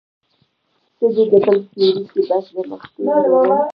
څه 0.97 1.05
دي 1.15 1.23
د 1.31 1.33
بل 1.45 1.57
سيوري 1.71 1.89
کې، 2.11 2.19
بس 2.29 2.45
د 2.53 2.57
مختورۍ 2.71 3.05
منل 3.15 3.45